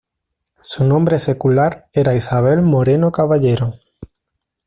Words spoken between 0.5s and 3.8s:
Su nombre secular era Isabel Moreno Caballero.